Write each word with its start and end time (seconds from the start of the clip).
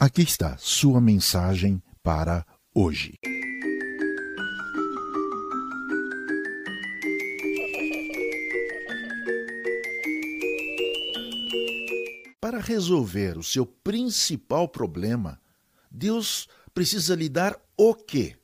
Aqui 0.00 0.22
está 0.22 0.56
sua 0.58 1.00
mensagem 1.00 1.82
para 2.04 2.46
hoje. 2.72 3.18
Para 12.40 12.60
resolver 12.60 13.36
o 13.36 13.42
seu 13.42 13.66
principal 13.66 14.68
problema, 14.68 15.40
Deus 15.90 16.46
precisa 16.72 17.16
lhe 17.16 17.28
dar 17.28 17.60
o 17.76 17.92
quê? 17.92 18.36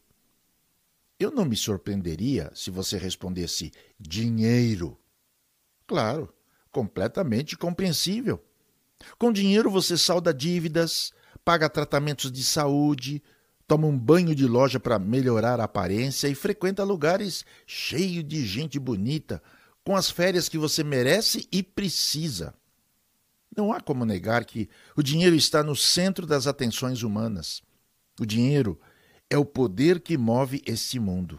Eu 1.20 1.30
não 1.30 1.44
me 1.44 1.54
surpreenderia 1.54 2.50
se 2.52 2.68
você 2.68 2.98
respondesse 2.98 3.70
dinheiro. 3.96 4.98
Claro, 5.86 6.34
completamente 6.72 7.56
compreensível. 7.56 8.44
Com 9.16 9.32
dinheiro 9.32 9.70
você 9.70 9.96
salda 9.96 10.34
dívidas, 10.34 11.12
paga 11.44 11.68
tratamentos 11.68 12.32
de 12.32 12.42
saúde, 12.42 13.22
toma 13.66 13.86
um 13.86 13.98
banho 13.98 14.34
de 14.34 14.46
loja 14.46 14.80
para 14.80 14.98
melhorar 14.98 15.60
a 15.60 15.64
aparência 15.64 16.28
e 16.28 16.34
frequenta 16.34 16.82
lugares 16.84 17.44
cheios 17.66 18.26
de 18.26 18.44
gente 18.46 18.78
bonita, 18.78 19.42
com 19.84 19.94
as 19.94 20.10
férias 20.10 20.48
que 20.48 20.56
você 20.56 20.82
merece 20.82 21.46
e 21.52 21.62
precisa. 21.62 22.54
Não 23.56 23.72
há 23.72 23.80
como 23.80 24.04
negar 24.04 24.44
que 24.44 24.68
o 24.96 25.02
dinheiro 25.02 25.36
está 25.36 25.62
no 25.62 25.76
centro 25.76 26.26
das 26.26 26.46
atenções 26.46 27.02
humanas. 27.02 27.62
O 28.18 28.24
dinheiro 28.24 28.80
é 29.30 29.36
o 29.36 29.44
poder 29.44 30.00
que 30.00 30.16
move 30.16 30.62
este 30.66 30.98
mundo. 30.98 31.38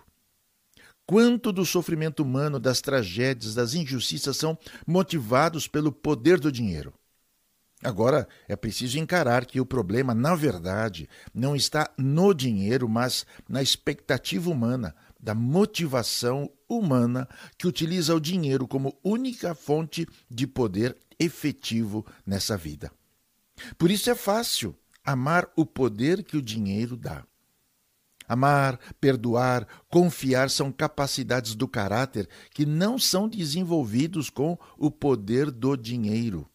Quanto 1.05 1.51
do 1.51 1.65
sofrimento 1.65 2.23
humano, 2.23 2.59
das 2.59 2.81
tragédias, 2.81 3.53
das 3.53 3.73
injustiças 3.73 4.37
são 4.37 4.57
motivados 4.87 5.67
pelo 5.67 5.91
poder 5.91 6.39
do 6.39 6.51
dinheiro? 6.51 6.93
Agora, 7.85 8.27
é 8.47 8.55
preciso 8.55 8.97
encarar 8.97 9.45
que 9.45 9.61
o 9.61 9.65
problema, 9.65 10.15
na 10.15 10.33
verdade, 10.33 11.07
não 11.31 11.55
está 11.55 11.87
no 11.95 12.33
dinheiro, 12.33 12.89
mas 12.89 13.27
na 13.47 13.61
expectativa 13.61 14.49
humana, 14.49 14.95
da 15.19 15.35
motivação 15.35 16.49
humana 16.67 17.29
que 17.55 17.67
utiliza 17.67 18.15
o 18.15 18.19
dinheiro 18.19 18.67
como 18.67 18.97
única 19.03 19.53
fonte 19.53 20.07
de 20.27 20.47
poder 20.47 20.97
efetivo 21.19 22.03
nessa 22.25 22.57
vida. 22.57 22.91
Por 23.77 23.91
isso 23.91 24.09
é 24.09 24.15
fácil 24.15 24.75
amar 25.03 25.47
o 25.55 25.63
poder 25.63 26.23
que 26.23 26.37
o 26.37 26.41
dinheiro 26.41 26.97
dá. 26.97 27.23
Amar, 28.27 28.79
perdoar, 28.99 29.67
confiar 29.89 30.49
são 30.49 30.71
capacidades 30.71 31.53
do 31.53 31.67
caráter 31.67 32.27
que 32.49 32.65
não 32.65 32.97
são 32.97 33.29
desenvolvidos 33.29 34.31
com 34.31 34.57
o 34.75 34.89
poder 34.89 35.51
do 35.51 35.77
dinheiro. 35.77 36.49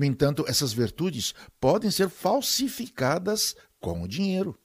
No 0.00 0.06
entanto, 0.06 0.46
essas 0.48 0.72
virtudes 0.72 1.34
podem 1.60 1.90
ser 1.90 2.08
falsificadas 2.08 3.54
com 3.78 4.00
o 4.02 4.08
dinheiro. 4.08 4.58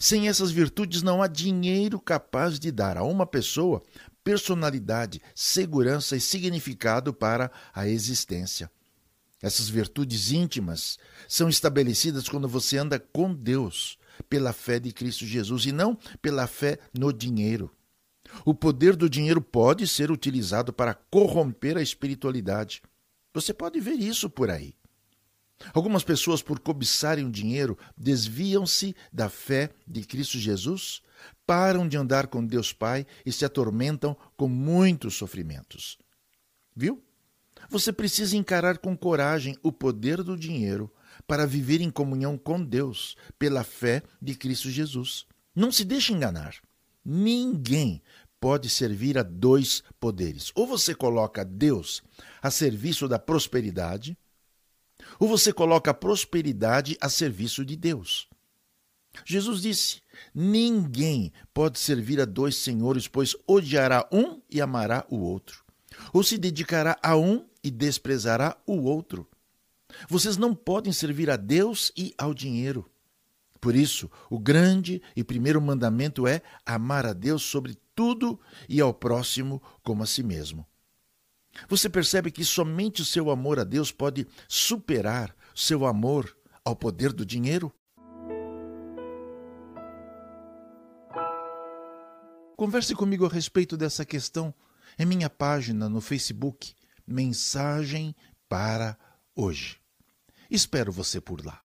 Sem 0.00 0.26
essas 0.26 0.50
virtudes, 0.50 1.00
não 1.00 1.22
há 1.22 1.28
dinheiro 1.28 2.00
capaz 2.00 2.58
de 2.58 2.72
dar 2.72 2.96
a 2.96 3.04
uma 3.04 3.24
pessoa 3.24 3.80
personalidade, 4.24 5.22
segurança 5.32 6.16
e 6.16 6.20
significado 6.20 7.14
para 7.14 7.52
a 7.72 7.86
existência. 7.86 8.68
Essas 9.40 9.68
virtudes 9.68 10.32
íntimas 10.32 10.98
são 11.28 11.48
estabelecidas 11.48 12.28
quando 12.28 12.48
você 12.48 12.78
anda 12.78 12.98
com 12.98 13.32
Deus, 13.32 13.96
pela 14.28 14.52
fé 14.52 14.80
de 14.80 14.92
Cristo 14.92 15.24
Jesus 15.24 15.66
e 15.66 15.70
não 15.70 15.96
pela 16.20 16.48
fé 16.48 16.80
no 16.92 17.12
dinheiro. 17.12 17.70
O 18.44 18.52
poder 18.52 18.96
do 18.96 19.08
dinheiro 19.08 19.40
pode 19.40 19.86
ser 19.86 20.10
utilizado 20.10 20.72
para 20.72 20.94
corromper 20.94 21.76
a 21.76 21.80
espiritualidade. 21.80 22.82
Você 23.32 23.52
pode 23.52 23.80
ver 23.80 23.94
isso 23.94 24.28
por 24.28 24.50
aí. 24.50 24.74
Algumas 25.74 26.04
pessoas, 26.04 26.40
por 26.40 26.60
cobiçarem 26.60 27.26
o 27.26 27.30
dinheiro, 27.30 27.76
desviam-se 27.96 28.94
da 29.12 29.28
fé 29.28 29.70
de 29.86 30.02
Cristo 30.02 30.38
Jesus, 30.38 31.02
param 31.46 31.88
de 31.88 31.96
andar 31.96 32.28
com 32.28 32.44
Deus 32.44 32.72
Pai 32.72 33.06
e 33.26 33.32
se 33.32 33.44
atormentam 33.44 34.16
com 34.36 34.48
muitos 34.48 35.14
sofrimentos. 35.14 35.98
Viu? 36.74 37.02
Você 37.68 37.92
precisa 37.92 38.36
encarar 38.36 38.78
com 38.78 38.96
coragem 38.96 39.58
o 39.62 39.72
poder 39.72 40.22
do 40.22 40.36
dinheiro 40.36 40.90
para 41.26 41.46
viver 41.46 41.80
em 41.80 41.90
comunhão 41.90 42.38
com 42.38 42.62
Deus 42.62 43.16
pela 43.38 43.64
fé 43.64 44.02
de 44.22 44.34
Cristo 44.34 44.70
Jesus. 44.70 45.26
Não 45.54 45.72
se 45.72 45.84
deixe 45.84 46.12
enganar. 46.12 46.54
Ninguém 47.04 48.00
pode 48.40 48.68
servir 48.68 49.18
a 49.18 49.22
dois 49.22 49.82
poderes. 49.98 50.52
Ou 50.54 50.66
você 50.66 50.94
coloca 50.94 51.44
Deus 51.44 52.02
a 52.40 52.50
serviço 52.50 53.08
da 53.08 53.18
prosperidade, 53.18 54.16
ou 55.18 55.28
você 55.28 55.52
coloca 55.52 55.90
a 55.90 55.94
prosperidade 55.94 56.96
a 57.00 57.08
serviço 57.08 57.64
de 57.64 57.76
Deus. 57.76 58.28
Jesus 59.24 59.62
disse: 59.62 60.02
Ninguém 60.34 61.32
pode 61.52 61.78
servir 61.78 62.20
a 62.20 62.24
dois 62.24 62.56
senhores, 62.56 63.08
pois 63.08 63.34
odiará 63.46 64.08
um 64.12 64.40
e 64.50 64.60
amará 64.60 65.04
o 65.08 65.18
outro, 65.18 65.64
ou 66.12 66.22
se 66.22 66.38
dedicará 66.38 66.98
a 67.02 67.16
um 67.16 67.46
e 67.62 67.70
desprezará 67.70 68.56
o 68.66 68.82
outro. 68.82 69.28
Vocês 70.08 70.36
não 70.36 70.54
podem 70.54 70.92
servir 70.92 71.30
a 71.30 71.36
Deus 71.36 71.90
e 71.96 72.14
ao 72.18 72.34
dinheiro. 72.34 72.88
Por 73.60 73.74
isso, 73.74 74.10
o 74.30 74.38
grande 74.38 75.02
e 75.16 75.24
primeiro 75.24 75.60
mandamento 75.60 76.26
é 76.26 76.42
amar 76.64 77.04
a 77.06 77.12
Deus 77.12 77.42
sobre 77.42 77.76
tudo 77.98 78.38
e 78.68 78.80
ao 78.80 78.94
próximo 78.94 79.60
como 79.82 80.04
a 80.04 80.06
si 80.06 80.22
mesmo. 80.22 80.64
Você 81.68 81.88
percebe 81.88 82.30
que 82.30 82.44
somente 82.44 83.02
o 83.02 83.04
seu 83.04 83.28
amor 83.28 83.58
a 83.58 83.64
Deus 83.64 83.90
pode 83.90 84.24
superar 84.46 85.34
seu 85.52 85.84
amor 85.84 86.32
ao 86.64 86.76
poder 86.76 87.12
do 87.12 87.26
dinheiro? 87.26 87.74
Converse 92.56 92.94
comigo 92.94 93.26
a 93.26 93.28
respeito 93.28 93.76
dessa 93.76 94.04
questão 94.04 94.54
em 94.96 95.04
minha 95.04 95.28
página 95.28 95.88
no 95.88 96.00
Facebook, 96.00 96.74
Mensagem 97.04 98.14
para 98.48 98.96
Hoje. 99.34 99.80
Espero 100.48 100.92
você 100.92 101.20
por 101.20 101.44
lá. 101.44 101.56